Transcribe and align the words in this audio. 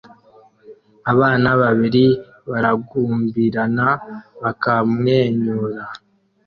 Abana 1.11 1.49
babiri 1.61 2.05
baragumbirana 2.49 3.87
bakamwenyura 4.41 5.81